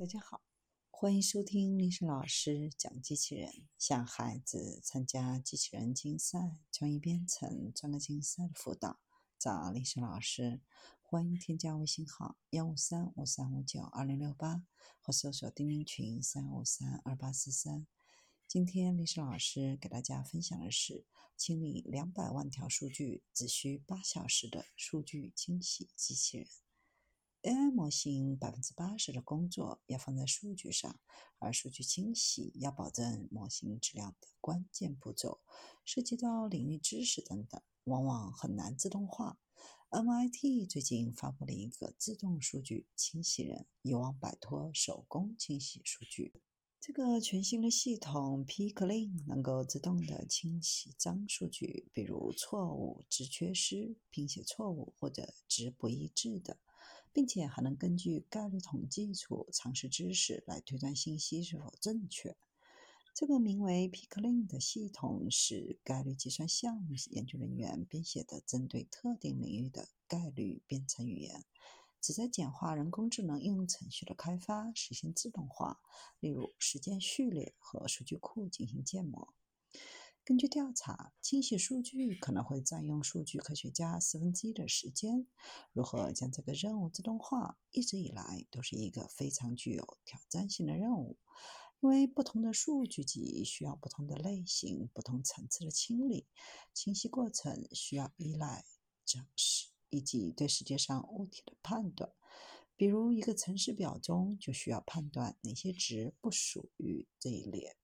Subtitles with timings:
[0.00, 0.40] 大家好，
[0.88, 8.98] 欢迎收听历史老师讲机器人，向孩子参加机器人竞赛、创意编程、创客竞赛的辅导，
[9.38, 10.62] 找历史老师。
[11.02, 14.62] 欢迎添加微信号幺五三五三五九二零六八，
[15.02, 17.86] 或搜索钉钉群三五三二八四三。
[18.48, 21.04] 今天历史老师给大家分享的是
[21.36, 26.46] 清理两百万条数据只需八小时的数据清洗机器人。
[27.42, 31.00] AI 模型百分之八十的工作要放在数据上，
[31.38, 35.40] 而数据清洗要保证模型质量的关键步骤，
[35.82, 39.38] 涉及到领域知识等等，往往很难自动化。
[39.88, 46.42] MIT 最近发布了一个自动数据清洗人，有望摆脱手工清洗数据。
[46.78, 56.58] 这个全新的系统 P-Clean 能够自动的清洗脏数据，比如错误、值缺失、拼写错误或者值不一致的。
[57.12, 62.36] 并且还能根据概率统计处常识知识来推断信息是否正确。
[63.12, 71.44] 这个名为 P-Clean 的系统是概率计算项目研究人员编写的针对特定领域的概率编程语言，
[72.00, 75.80] 旨在简化人工智能应用程序的开发，实现自动化，
[76.20, 79.34] 例如实践序列和数据库进行建模。
[80.30, 85.26] 根据调查，清洗数据可能会占用数据科学家四分之一的时间。
[85.72, 91.18] 如何将这个任务自动化，一直以来都是一个非常具有挑战性的任务，
[91.80, 96.28] 因为不同的数据集需要不同的类型、不同层次的清理。
[96.72, 98.64] 清洗过程需要依赖
[99.04, 102.12] 常识以及对世界上物体的判断。
[102.76, 107.79] 比如，一个城市表中就需要判断哪些值不属于这一列。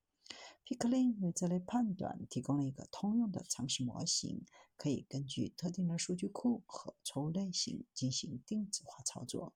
[0.68, 4.44] P-Clean 为这类判断提供了一个通用的常识模型，
[4.76, 9.54] 可以根据特定的数据库和错误类型进行定制化操作。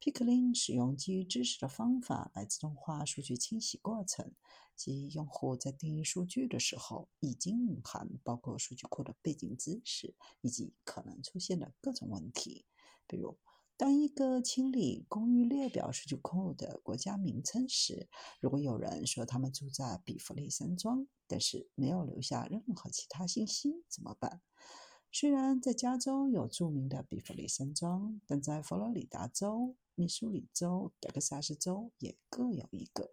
[0.00, 4.32] P-Clean 使用基于知识的方法来自动化数据清洗过程，
[4.74, 12.64] 即用户在定义数据的时候，已经隐含包括数据库的背景知识以及可能出现的各种问题，
[13.06, 13.36] 比如。
[13.78, 18.08] 当一个清理公寓列表数据库的国家名称时，
[18.40, 24.40] 如果有人说他们住在比弗利山庄，但是没有留下任何其他信息，怎么办？
[25.12, 33.12] 虽然在加州有著名的比弗利山庄，但在佛罗里达州、密苏里州、德克萨斯州也各有一个，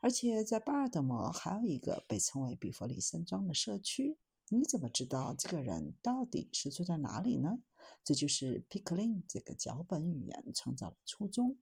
[0.00, 4.16] 而且在巴尔的摩还有一个被称为比弗利山庄的社区。
[4.48, 7.58] 你怎么知道这个人到底是住在哪里呢？
[8.04, 11.58] 这就是 P-Clean 这个脚本语言创造的初衷。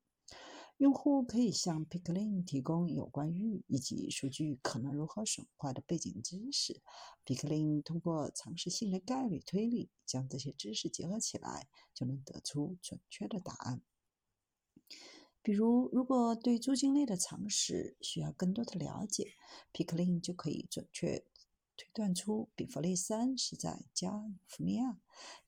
[0.79, 6.83] 用户可以向 P-Clean 提供有关域以及数据可能如何损坏的背景知识。
[7.25, 13.81] P-Clean 通过常识性的概率推理，将这些知识结合起来，就能得出准确的答案。
[15.41, 19.33] 比如，如果对租金类的常识需要更多的了解
[19.73, 21.25] ，P-Clean 就可以准确。
[21.77, 24.99] 推断出比弗利山是在加利福尼亚，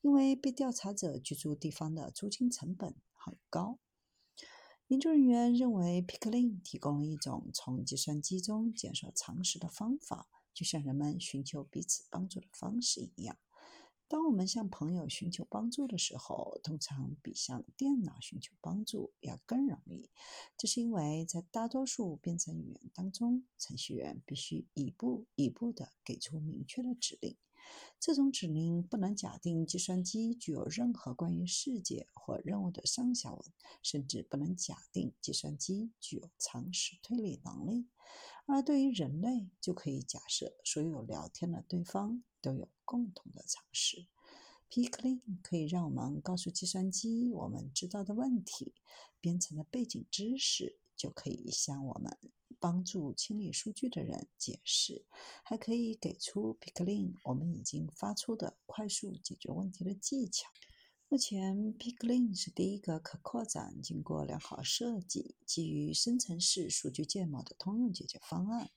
[0.01, 3.79] 因为被调查者居住地方的租金成本很高。
[4.87, 13.37] 研究人员认为 p i c l i n 提供了一种从计算机中检索常识的方法，就像人们寻求彼此帮助的方式一样。
[14.09, 20.09] 当我们向朋友寻求帮助的时候，通常比向电脑寻求帮助要更容易。
[20.57, 27.37] 这是因为在大多数编程语言当中，程序员必须一步一步地给出明确的指令。
[27.99, 33.41] 这种指令不能假定计算机具有任何关于世界或任务的上下文，
[33.83, 37.87] 甚至不能假定计算机具有常识推理能力。
[38.45, 42.23] 而对于人类，就可以假设所有聊天的对方。
[42.41, 44.07] 都有共同的常识。
[44.69, 48.75] P-Clean 可以让我们告诉计算机我们知道的问题，
[49.19, 52.17] 编程的背景知识就可以向我们
[52.59, 55.05] 帮助清理数据的人解释，
[55.43, 60.49] 还可以给出 P-Clean 我们已经发出的快速解决问题的技巧。
[61.07, 68.69] 目前，P-Clean 是第一个可扩展、经过良好设计、基于生成式数据建模的通用解决方案。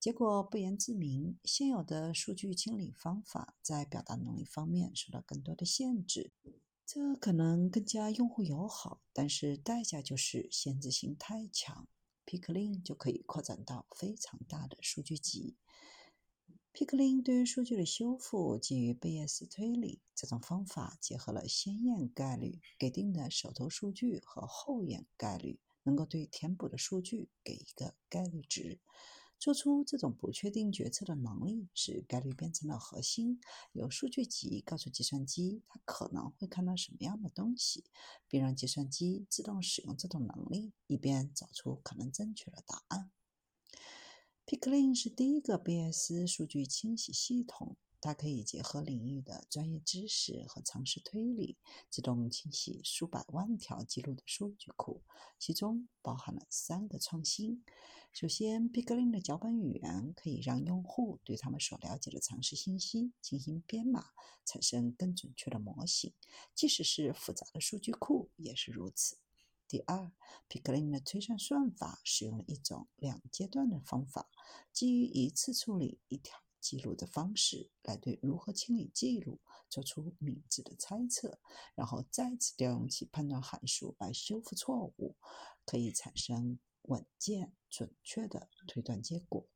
[0.00, 6.32] 结果不言自明，现有的数据清理方法在表达能力方面受到更多的限制。
[6.86, 11.86] 这可能更加用户友好，但是代价就是限制性太强。
[12.26, 15.56] Pickling 就可以扩展到非常大的数据集。
[16.72, 28.78] Pickling 对于数据的修复基于贝叶斯推理，这种方法结合了先验概率给定的手头数据和后验概率，能够对填补的数据给一个概率值。
[29.40, 33.40] 做出这种不确定决策的能力是概率编程的核心。
[33.72, 37.84] 由数据集告诉计算机它可能会看到什么样的东西，
[38.28, 43.10] 并让计算机自动使用这种能力，以便找出可能正确的答案。
[44.44, 47.78] Picklin 是第一个贝叶斯数据清洗系统。
[48.00, 51.58] 它可以结合领域的专业知识和常识推理，
[51.90, 55.02] 自动清洗数百万条记录的数据库，
[55.38, 57.62] 其中包含了三个创新。
[58.12, 64.06] 首先，Picklin 的脚本语言可以让用户对他们所了解的常识信息进行编码，
[64.44, 66.12] 产生更准确的模型，
[66.54, 69.18] 即使是复杂的数据库也是如此。
[69.68, 70.10] 第二
[70.48, 74.28] ，Picklin 的推算算法使用了一种两阶段的方法，
[74.72, 76.42] 基于一次处理一条。
[76.60, 81.40] 记录的方式来对如何清理记录做出明智的猜测，
[81.74, 85.16] 然后再次调用其判断函数来修复错误，
[85.64, 89.46] 可以产生稳健准确的推断结果。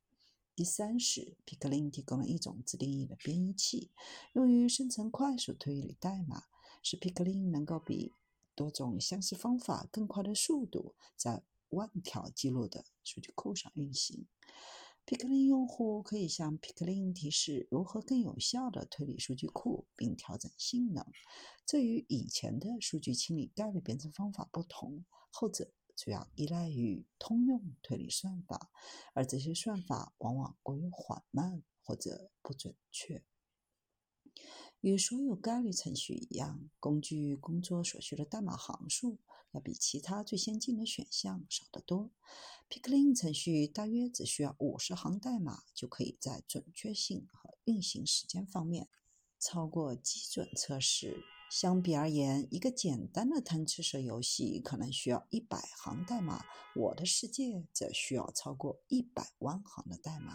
[0.56, 3.90] 第三是，Picklin 提供了一种自定义的编译器，
[4.34, 6.44] 用于生成快速推理代码，
[6.80, 8.12] 使 Picklin 能够比
[8.54, 14.28] 多种相似方法更快的速度在万条记录的数据库上运行。
[15.06, 21.04] Picklin 用户可以向 Picklin 提示如何更有效地推理数据库，并调整性能。
[21.66, 28.70] 这与以前的数据清理概率编程方法不同，后者主要依赖于通用推理算法，
[29.12, 33.22] 而这些算法往往过于缓慢或者不准确。
[34.80, 39.18] 与所有概率程序一样，工具工作所需的代码行数
[39.54, 42.10] 要比其他最先进的选项少得多。
[42.68, 48.88] Picklin 程序大约只需要五十行代码，就可以在准确性和运行时间方面
[49.38, 51.24] 超过基准测试。
[51.50, 56.42] 相比而言，一个简单的贪吃蛇游戏可能需要一百行代码，
[56.74, 60.32] 《我的世界》则需要超过一百万行的代码。